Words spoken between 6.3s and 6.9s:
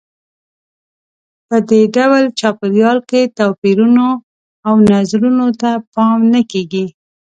نه کیږي.